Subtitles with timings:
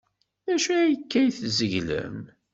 [0.45, 2.19] D acu akka ay tzeglem?